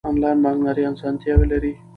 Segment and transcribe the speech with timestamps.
[0.09, 1.73] انلاین بانکداري اسانتیاوې لري.